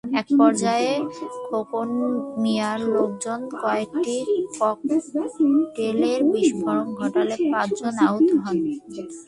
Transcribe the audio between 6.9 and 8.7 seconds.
ঘটালে পাঁচজন আহত হন।